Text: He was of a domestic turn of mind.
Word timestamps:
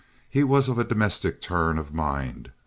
He 0.27 0.43
was 0.43 0.67
of 0.67 0.79
a 0.79 0.83
domestic 0.83 1.41
turn 1.41 1.77
of 1.77 1.93
mind. 1.93 2.51